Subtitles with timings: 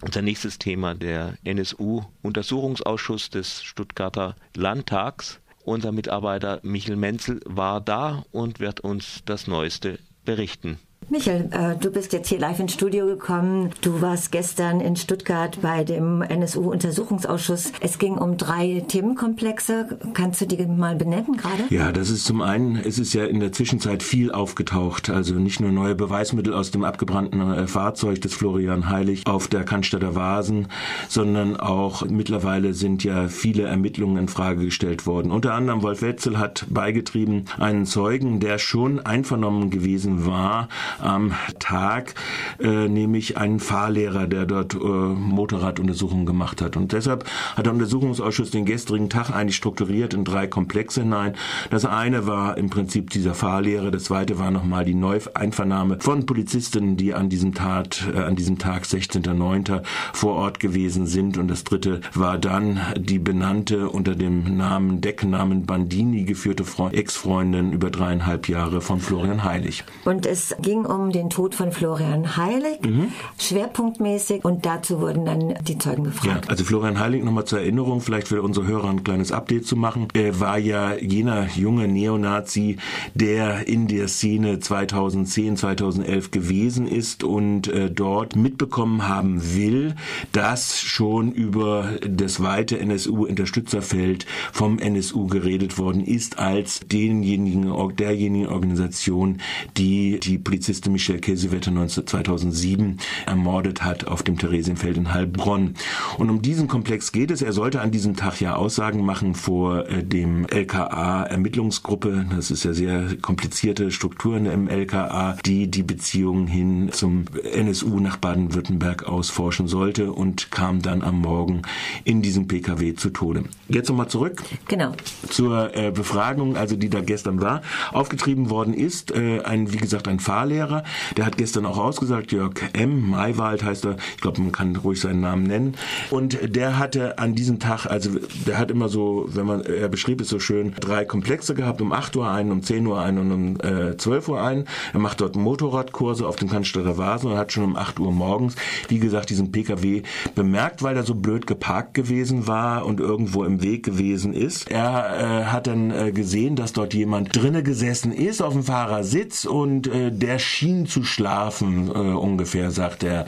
[0.00, 5.40] Unser nächstes Thema, der NSU-Untersuchungsausschuss des Stuttgarter Landtags.
[5.64, 10.78] Unser Mitarbeiter Michel Menzel war da und wird uns das Neueste berichten.
[11.10, 13.70] Michael, äh, du bist jetzt hier live ins Studio gekommen.
[13.80, 17.72] Du warst gestern in Stuttgart bei dem NSU-Untersuchungsausschuss.
[17.80, 19.98] Es ging um drei Themenkomplexe.
[20.12, 21.64] Kannst du die mal benennen gerade?
[21.70, 25.08] Ja, das ist zum einen, es ist ja in der Zwischenzeit viel aufgetaucht.
[25.08, 29.64] Also nicht nur neue Beweismittel aus dem abgebrannten äh, Fahrzeug des Florian Heilig auf der
[29.64, 30.68] Cannstatter Vasen,
[31.08, 35.32] sondern auch mittlerweile sind ja viele Ermittlungen in Frage gestellt worden.
[35.32, 40.68] Unter anderem Wolf Wetzel hat beigetrieben einen Zeugen, der schon einvernommen gewesen war,
[41.00, 42.14] am Tag,
[42.60, 46.76] äh, nämlich einen Fahrlehrer, der dort äh, Motorraduntersuchungen gemacht hat.
[46.76, 47.24] Und deshalb
[47.56, 51.34] hat der Untersuchungsausschuss den gestrigen Tag eigentlich strukturiert in drei Komplexe hinein.
[51.70, 56.96] Das eine war im Prinzip dieser Fahrlehrer, das zweite war nochmal die Neueinvernahme von Polizisten,
[56.96, 59.82] die an diesem Tat, äh, an diesem Tag 16.09.
[60.12, 65.66] vor Ort gewesen sind und das dritte war dann die benannte unter dem Namen Decknamen
[65.66, 69.84] Bandini geführte Ex-Freundin über dreieinhalb Jahre von Florian Heilig.
[70.04, 73.12] Und es ging um den Tod von Florian Heilig, mhm.
[73.38, 74.44] schwerpunktmäßig.
[74.44, 76.44] Und dazu wurden dann die Zeugen gefragt.
[76.44, 79.76] Ja, also Florian Heilig, nochmal zur Erinnerung, vielleicht für unsere Hörer ein kleines Update zu
[79.76, 80.08] machen.
[80.14, 82.76] Er war ja jener junge Neonazi,
[83.14, 89.94] der in der Szene 2010, 2011 gewesen ist und äh, dort mitbekommen haben will,
[90.32, 99.38] dass schon über das weite NSU-Unterstützerfeld vom NSU geredet worden ist als denjenigen, derjenigen Organisation,
[99.76, 105.76] die die Polizei Polizistin Michelle Käsewetter 2007 ermordet hat auf dem Theresienfeld in Heilbronn.
[106.18, 107.40] Und um diesen Komplex geht es.
[107.40, 112.26] Er sollte an diesem Tag ja Aussagen machen vor äh, dem LKA Ermittlungsgruppe.
[112.36, 118.18] Das ist ja sehr komplizierte Strukturen im LKA, die die Beziehungen hin zum NSU nach
[118.18, 121.62] Baden-Württemberg ausforschen sollte und kam dann am Morgen
[122.04, 123.44] in diesem PKW zu Tode.
[123.70, 124.42] Jetzt nochmal zurück.
[124.66, 124.92] Genau.
[125.30, 127.62] Zur äh, Befragung, also die da gestern war.
[127.92, 130.84] Aufgetrieben worden ist äh, ein, wie gesagt, ein Fahrlehrer Fahrlehrer.
[131.16, 133.10] Der hat gestern auch ausgesagt, Jörg M.
[133.10, 133.96] Maywald heißt er.
[134.16, 135.74] Ich glaube, man kann ruhig seinen Namen nennen.
[136.10, 138.10] Und der hatte an diesem Tag, also
[138.46, 141.92] der hat immer so, wenn man, er beschrieb es so schön, drei Komplexe gehabt, um
[141.92, 144.64] 8 Uhr ein, um 10 Uhr ein und um äh, 12 Uhr ein.
[144.92, 148.56] Er macht dort Motorradkurse auf dem Cannstatter Vasen und hat schon um 8 Uhr morgens,
[148.88, 150.02] wie gesagt, diesen PKW
[150.34, 154.70] bemerkt, weil er so blöd geparkt gewesen war und irgendwo im Weg gewesen ist.
[154.70, 159.44] Er äh, hat dann äh, gesehen, dass dort jemand drinne gesessen ist auf dem Fahrersitz
[159.44, 163.26] und äh, der schien zu schlafen, äh, ungefähr, sagt er.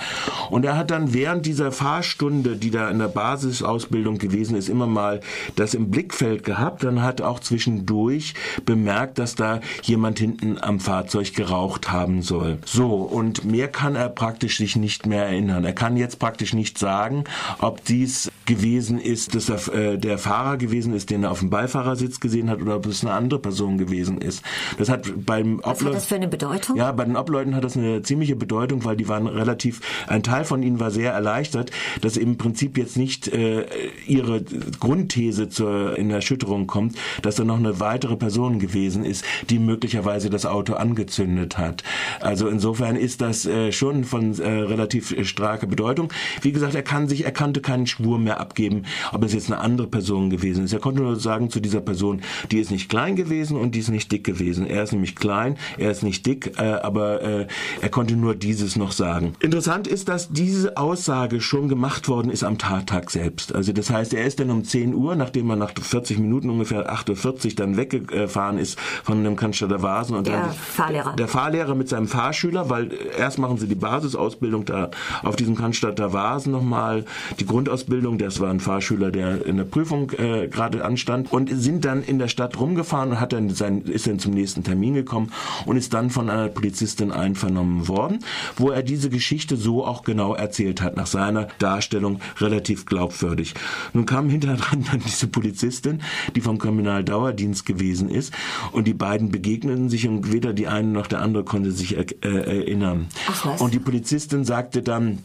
[0.51, 4.87] Und er hat dann während dieser Fahrstunde, die da in der Basisausbildung gewesen ist, immer
[4.87, 5.21] mal
[5.57, 6.83] das im Blickfeld gehabt.
[6.83, 12.59] Dann hat auch zwischendurch bemerkt, dass da jemand hinten am Fahrzeug geraucht haben soll.
[12.65, 15.65] So, und mehr kann er praktisch sich nicht mehr erinnern.
[15.65, 17.25] Er kann jetzt praktisch nicht sagen,
[17.61, 21.51] ob dies gewesen ist, dass er äh, der Fahrer gewesen ist, den er auf dem
[21.51, 24.43] Beifahrersitz gesehen hat, oder ob es eine andere Person gewesen ist.
[24.79, 26.77] Das hat beim Was hat das für eine Bedeutung?
[26.77, 30.45] Ja, bei den Obleuten hat das eine ziemliche Bedeutung, weil die waren relativ, ein Teil
[30.45, 33.67] von ihnen war sehr erleichtert, dass im Prinzip jetzt nicht äh,
[34.07, 34.43] ihre
[34.79, 40.31] Grundthese zur, in Erschütterung kommt, dass da noch eine weitere Person gewesen ist, die möglicherweise
[40.31, 41.83] das Auto angezündet hat.
[42.21, 46.13] Also insofern ist das äh, schon von äh, relativ starker Bedeutung.
[46.43, 49.61] Wie gesagt, er kann sich, er konnte keinen Schwur mehr abgeben, ob es jetzt eine
[49.61, 50.73] andere Person gewesen ist.
[50.73, 53.89] Er konnte nur sagen zu dieser Person, die ist nicht klein gewesen und die ist
[53.89, 54.67] nicht dick gewesen.
[54.67, 57.47] Er ist nämlich klein, er ist nicht dick, äh, aber äh,
[57.81, 59.35] er konnte nur dieses noch sagen.
[59.41, 63.55] Interessant ist, dass diese Aussage schon gemacht worden ist am Tattag selbst.
[63.55, 66.93] Also das heißt, er ist dann um 10 Uhr, nachdem er nach 40 Minuten ungefähr
[66.93, 70.17] 8.40 Uhr dann weggefahren ist von einem Cannstatter Vasen.
[70.17, 71.17] Und der dann, Fahrlehrer.
[71.17, 74.91] Der Fahrlehrer mit seinem Fahrschüler, weil erst machen sie die Basisausbildung da
[75.23, 77.05] auf diesem Cannstatter Vasen nochmal,
[77.39, 81.85] die Grundausbildung, das war ein Fahrschüler, der in der Prüfung äh, gerade anstand und sind
[81.85, 85.33] dann in der Stadt rumgefahren und hat dann sein, ist dann zum nächsten Termin gekommen
[85.67, 86.49] und ist dann von einer
[86.81, 88.21] Polizistin einvernommen worden,
[88.57, 93.53] wo er diese Geschichte so auch genau erzählt hat, nach seiner Darstellung relativ glaubwürdig.
[93.93, 96.01] Nun kam hinterher dann diese Polizistin,
[96.35, 98.33] die vom Kriminaldauerdienst gewesen ist
[98.73, 102.07] und die beiden begegneten sich und weder die eine noch der andere konnte sich er,
[102.25, 103.09] äh, erinnern.
[103.29, 103.61] Ach.
[103.61, 105.19] Und die Polizistin sagte dann,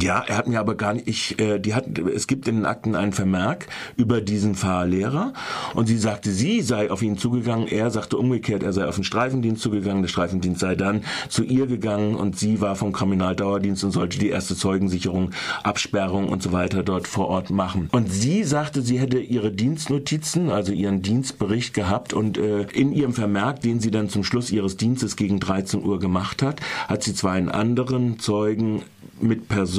[0.00, 2.66] ja, er hat mir aber gar nicht, ich, äh, die hat, es gibt in den
[2.66, 5.32] Akten einen Vermerk über diesen Fahrlehrer
[5.74, 9.04] und sie sagte, sie sei auf ihn zugegangen, er sagte umgekehrt, er sei auf den
[9.04, 13.90] Streifendienst zugegangen, der Streifendienst sei dann zu ihr gegangen und sie war vom Kriminaldauerdienst und
[13.90, 15.30] sollte die erste Zeugensicherung,
[15.62, 17.88] Absperrung und so weiter dort vor Ort machen.
[17.92, 23.14] Und sie sagte, sie hätte ihre Dienstnotizen, also ihren Dienstbericht gehabt und äh, in ihrem
[23.14, 27.14] Vermerk, den sie dann zum Schluss ihres Dienstes gegen 13 Uhr gemacht hat, hat sie
[27.14, 28.82] zwei einen anderen Zeugen
[29.20, 29.71] mit Person,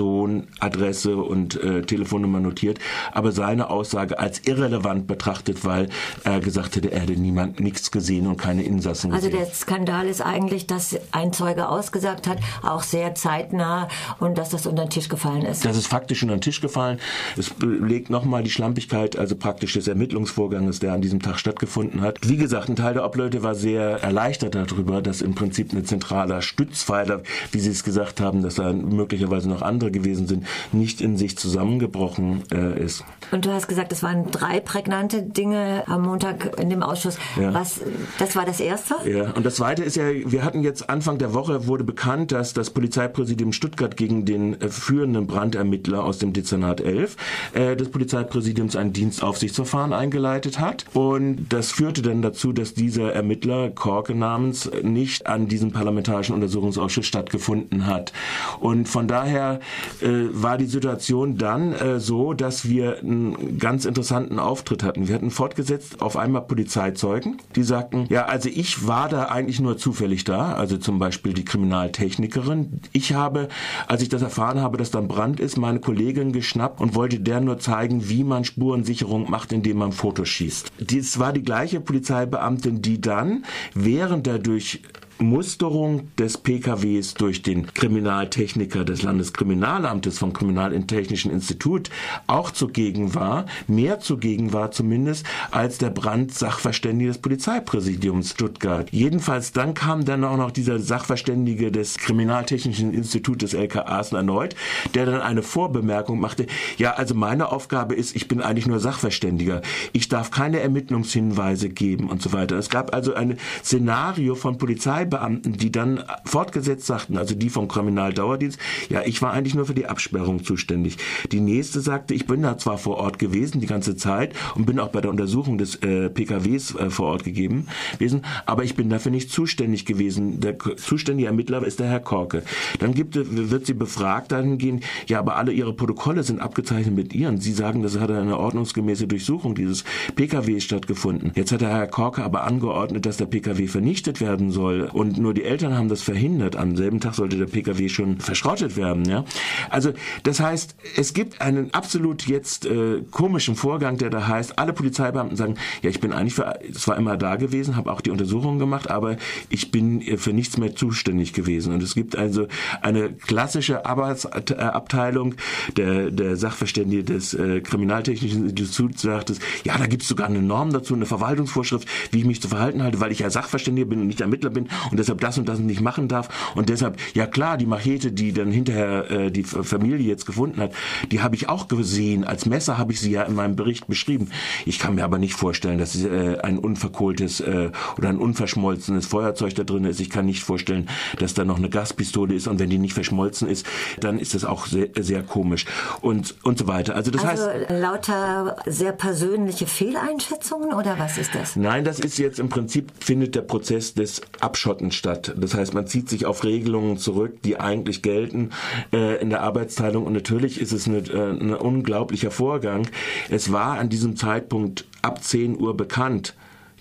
[0.59, 2.79] Adresse und äh, Telefonnummer notiert,
[3.11, 5.89] aber seine Aussage als irrelevant betrachtet, weil
[6.23, 9.39] er gesagt hätte, er hätte niemand nichts gesehen und keine Insassen also gesehen.
[9.39, 13.87] Also der Skandal ist eigentlich, dass ein Zeuge ausgesagt hat, auch sehr zeitnah
[14.19, 15.65] und dass das unter den Tisch gefallen ist.
[15.65, 16.99] Das ist faktisch unter den Tisch gefallen.
[17.37, 22.19] Es belegt nochmal die Schlampigkeit, also praktisch des Ermittlungsvorganges, der an diesem Tag stattgefunden hat.
[22.27, 26.41] Wie gesagt, ein Teil der Obleute war sehr erleichtert darüber, dass im Prinzip ein zentraler
[26.41, 31.17] Stützpfeiler, wie Sie es gesagt haben, dass da möglicherweise noch andere gewesen sind, nicht in
[31.17, 33.03] sich zusammengebrochen äh, ist.
[33.31, 37.17] Und du hast gesagt, es waren drei prägnante Dinge am Montag in dem Ausschuss.
[37.39, 37.53] Ja.
[37.53, 37.81] Was,
[38.19, 38.95] das war das erste?
[39.05, 42.53] Ja, und das zweite ist ja, wir hatten jetzt Anfang der Woche wurde bekannt, dass
[42.53, 47.15] das Polizeipräsidium Stuttgart gegen den äh, führenden Brandermittler aus dem Dezernat 11
[47.53, 50.85] äh, des Polizeipräsidiums ein Dienstaufsichtsverfahren eingeleitet hat.
[50.93, 57.05] Und das führte dann dazu, dass dieser Ermittler Korke namens nicht an diesem parlamentarischen Untersuchungsausschuss
[57.05, 58.13] stattgefunden hat.
[58.59, 59.59] Und von daher
[60.01, 65.07] äh, war die Situation dann äh, so, dass wir einen ganz interessanten Auftritt hatten.
[65.07, 69.77] Wir hatten fortgesetzt auf einmal Polizeizeugen, die sagten, ja, also ich war da eigentlich nur
[69.77, 72.81] zufällig da, also zum Beispiel die Kriminaltechnikerin.
[72.91, 73.49] Ich habe,
[73.87, 77.19] als ich das erfahren habe, dass da ein Brand ist, meine Kollegin geschnappt und wollte
[77.19, 80.71] der nur zeigen, wie man Spurensicherung macht, indem man Fotos schießt.
[80.79, 84.81] Dies war die gleiche Polizeibeamtin, die dann während der durch
[85.19, 91.89] Musterung des PKWs durch den Kriminaltechniker des Landeskriminalamtes vom Kriminaltechnischen Institut
[92.27, 98.89] auch zugegen war, mehr zugegen war zumindest als der Brandsachverständige des Polizeipräsidiums Stuttgart.
[98.91, 104.55] Jedenfalls dann kam dann auch noch dieser Sachverständige des Kriminaltechnischen Instituts des LKAs erneut,
[104.93, 109.61] der dann eine Vorbemerkung machte, ja, also meine Aufgabe ist, ich bin eigentlich nur Sachverständiger.
[109.91, 112.57] Ich darf keine Ermittlungshinweise geben und so weiter.
[112.57, 117.67] Es gab also ein Szenario von Polizei Polizeibeamten, die dann fortgesetzt sagten, also die vom
[117.67, 118.59] Kriminaldauerdienst,
[118.89, 120.97] ja, ich war eigentlich nur für die Absperrung zuständig.
[121.31, 124.79] Die nächste sagte, ich bin da zwar vor Ort gewesen die ganze Zeit und bin
[124.79, 128.89] auch bei der Untersuchung des äh, PKWs äh, vor Ort gegeben gewesen, aber ich bin
[128.89, 130.39] dafür nicht zuständig gewesen.
[130.39, 132.43] Der zuständige Ermittler ist der Herr Korke.
[132.79, 137.39] Dann gibt, wird sie befragt dahingehend, ja, aber alle ihre Protokolle sind abgezeichnet mit ihren.
[137.39, 139.83] Sie sagen, das hat eine ordnungsgemäße Durchsuchung dieses
[140.15, 141.31] PKWs stattgefunden.
[141.35, 145.33] Jetzt hat der Herr Korke aber angeordnet, dass der PKW vernichtet werden soll und nur
[145.33, 146.55] die Eltern haben das verhindert.
[146.55, 149.05] Am selben Tag sollte der PKW schon verschrottet werden.
[149.05, 149.25] Ja?
[149.69, 149.93] Also
[150.23, 155.35] das heißt, es gibt einen absolut jetzt äh, komischen Vorgang, der da heißt, alle Polizeibeamten
[155.37, 158.89] sagen, ja, ich bin eigentlich für, zwar immer da gewesen, habe auch die Untersuchungen gemacht,
[158.89, 159.17] aber
[159.49, 161.73] ich bin für nichts mehr zuständig gewesen.
[161.73, 162.47] Und es gibt also
[162.81, 165.35] eine klassische Arbeitsabteilung,
[165.77, 170.41] der, der Sachverständige des äh, Kriminaltechnischen Instituts sagt es, ja, da gibt es sogar eine
[170.41, 174.01] Norm dazu, eine Verwaltungsvorschrift, wie ich mich zu verhalten halte, weil ich ja Sachverständiger bin
[174.01, 176.29] und nicht Ermittler bin und deshalb das und das nicht machen darf.
[176.55, 180.73] Und deshalb, ja klar, die Machete, die dann hinterher äh, die Familie jetzt gefunden hat,
[181.11, 182.23] die habe ich auch gesehen.
[182.23, 184.29] Als Messer habe ich sie ja in meinem Bericht beschrieben.
[184.65, 189.55] Ich kann mir aber nicht vorstellen, dass äh, ein unverkohltes äh, oder ein unverschmolzenes Feuerzeug
[189.55, 189.99] da drin ist.
[189.99, 190.89] Ich kann nicht vorstellen,
[191.19, 193.65] dass da noch eine Gaspistole ist und wenn die nicht verschmolzen ist,
[193.99, 195.65] dann ist das auch sehr, sehr komisch
[196.01, 196.95] und und so weiter.
[196.95, 201.55] Also das also heißt lauter sehr persönliche Fehleinschätzungen oder was ist das?
[201.55, 205.33] Nein, das ist jetzt im Prinzip findet der Prozess des Abschottens Abschotten statt.
[205.37, 208.49] Das heißt, man zieht sich auf Regelungen zurück, die eigentlich gelten
[208.91, 210.05] äh, in der Arbeitsteilung.
[210.05, 212.87] Und natürlich ist es ein äh, unglaublicher Vorgang.
[213.29, 216.35] Es war an diesem Zeitpunkt ab 10 Uhr bekannt,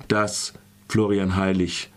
[0.08, 0.54] dass
[0.88, 1.91] Florian Heilig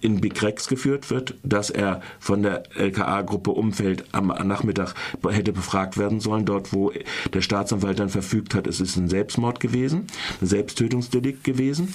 [0.00, 4.94] in Big Rex geführt wird, dass er von der LKA-Gruppe Umfeld am Nachmittag
[5.28, 6.92] hätte befragt werden sollen, dort wo
[7.32, 10.06] der Staatsanwalt dann verfügt hat, es ist ein Selbstmord gewesen,
[10.40, 11.94] ein Selbsttötungsdelikt gewesen,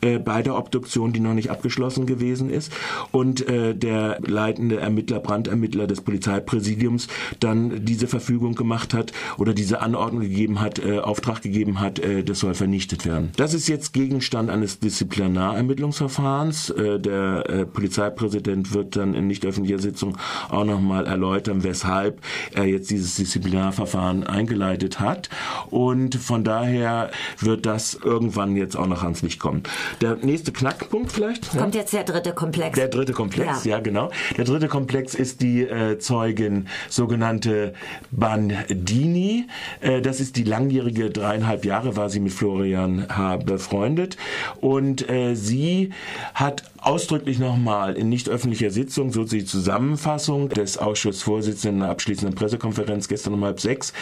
[0.00, 2.72] äh, bei der Obduktion, die noch nicht abgeschlossen gewesen ist
[3.10, 7.08] und äh, der leitende Ermittler, Brandermittler des Polizeipräsidiums
[7.40, 12.24] dann diese Verfügung gemacht hat oder diese Anordnung gegeben hat, äh, Auftrag gegeben hat, äh,
[12.24, 13.30] das soll vernichtet werden.
[13.36, 16.70] Das ist jetzt Gegenstand eines Disziplinarermittlungsverfahrens.
[16.70, 20.16] Äh, der äh, Polizeipräsident wird dann in nicht öffentlicher Sitzung
[20.48, 22.20] auch nochmal erläutern, weshalb
[22.54, 25.28] er jetzt dieses Disziplinarverfahren eingeleitet hat.
[25.70, 29.62] Und von daher wird das irgendwann jetzt auch noch ans Licht kommen.
[30.00, 31.50] Der nächste Knackpunkt vielleicht?
[31.50, 31.80] Kommt ja?
[31.80, 32.76] jetzt der dritte Komplex.
[32.76, 34.10] Der dritte Komplex, ja, ja genau.
[34.36, 37.74] Der dritte Komplex ist die äh, Zeugin sogenannte
[38.10, 39.46] Bandini.
[39.80, 43.36] Äh, das ist die langjährige, dreieinhalb Jahre war sie mit Florian H.
[43.36, 44.16] befreundet.
[44.60, 45.90] Und äh, sie
[46.34, 52.34] hat ausdrücklich nochmal in nicht öffentlicher Sitzung, so die Zusammenfassung des Ausschussvorsitzenden in der abschließenden
[52.34, 53.92] Pressekonferenz gestern um halb sechs,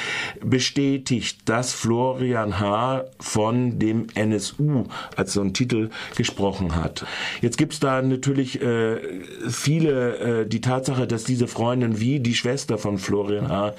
[0.42, 3.04] bestätigt, dass Florian H.
[3.18, 4.84] von dem NSU
[5.14, 7.04] als so ein Titel gesprochen hat.
[7.42, 8.96] Jetzt gibt es da natürlich äh,
[9.48, 13.74] viele, äh, die Tatsache, dass diese Freundin wie die Schwester von Florian H.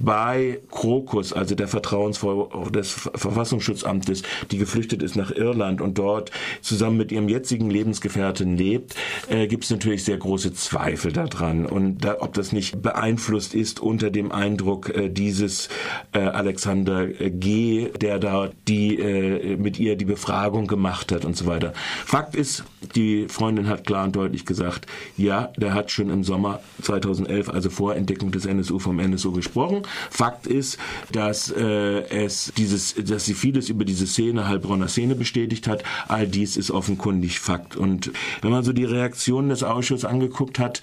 [0.00, 6.96] bei Krokus, also der Vertrauensvoll des Verfassungsschutzamtes, die geflüchtet ist nach Irland und dort zusammen
[6.96, 8.94] mit ihrem jetzigen Lebensgefährten lebt,
[9.28, 13.80] äh, gibt es natürlich sehr große Zweifel daran und da, ob das nicht beeinflusst ist
[13.80, 15.68] unter dem Eindruck äh, dieses
[16.12, 21.46] äh, Alexander G., der da die äh, mit ihr die Befragung gemacht hat und so
[21.46, 21.72] weiter.
[22.04, 26.60] Fakt ist, die Freundin hat klar und deutlich gesagt, ja, der hat schon im Sommer
[26.82, 29.82] 2011, also vor Entdeckung des NSU vom NSU gesprochen.
[30.10, 30.78] Fakt ist,
[31.12, 31.62] dass äh,
[32.08, 35.82] es dieses, dass sie vieles über diese Szene, Heilbronner Szene bestätigt hat.
[36.08, 37.76] All dies ist offenkundig Fakt.
[37.76, 38.10] Und
[38.42, 40.80] wenn man so die Reaktionen des Ausschusses angeguckt hat,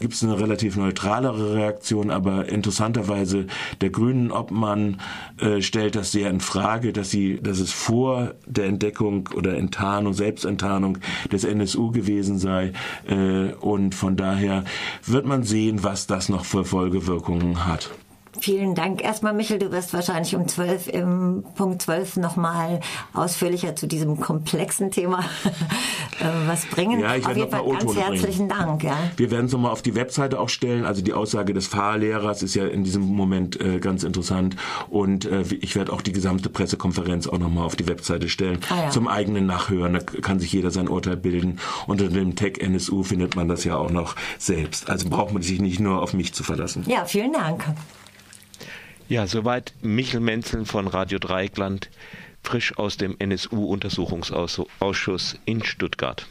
[0.00, 3.46] gibt es eine relativ neutralere Reaktion, aber interessanterweise
[3.80, 5.00] der Grünen Obmann
[5.40, 10.12] äh, stellt das sehr in Frage, dass sie, dass es vor der Entdeckung oder Enttarnung,
[10.12, 10.98] Selbstenttarnung
[11.32, 12.72] des NSU gewesen sei.
[13.06, 14.64] Äh, und von daher
[15.04, 17.90] wird man sehen, was das noch für Folgewirkungen hat.
[18.40, 19.02] Vielen Dank.
[19.02, 22.80] Erstmal, Michel, du wirst wahrscheinlich um 12 im Punkt 12 nochmal
[23.12, 25.20] ausführlicher zu diesem komplexen Thema
[26.20, 27.00] äh, was bringen.
[27.00, 28.60] Ja, ich auf jeden Fall ganz herzlichen bringen.
[28.60, 28.84] Dank.
[28.84, 28.96] Ja.
[29.16, 30.84] Wir werden es nochmal auf die Webseite auch stellen.
[30.84, 34.56] Also die Aussage des Fahrlehrers ist ja in diesem Moment äh, ganz interessant.
[34.88, 38.60] Und äh, ich werde auch die gesamte Pressekonferenz auch nochmal auf die Webseite stellen.
[38.70, 38.90] Ah, ja.
[38.90, 39.94] Zum eigenen Nachhören.
[39.94, 41.58] Da kann sich jeder sein Urteil bilden.
[41.86, 44.88] Unter dem Tag NSU findet man das ja auch noch selbst.
[44.88, 46.84] Also braucht man sich nicht nur auf mich zu verlassen.
[46.86, 47.64] Ja, vielen Dank.
[49.08, 51.88] Ja, soweit Michel Menzel von Radio Dreieckland,
[52.42, 56.26] frisch aus dem NSU-Untersuchungsausschuss in Stuttgart.